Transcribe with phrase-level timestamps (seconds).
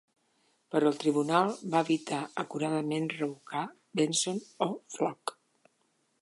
[0.75, 3.63] Però el tribunal va evitar acuradament revocar
[4.01, 5.37] "Benson" o "Flook".